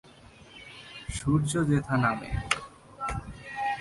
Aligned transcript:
সূর্য্য 1.15 1.53
যেথা 1.69 1.95
নামে। 1.97 2.29